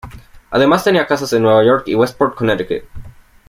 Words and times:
Además 0.49 0.83
tenía 0.83 1.05
casas 1.05 1.31
en 1.33 1.43
Nueva 1.43 1.63
York 1.63 1.83
y 1.87 1.93
Westport, 1.93 2.33
Connecticut. 2.33 2.85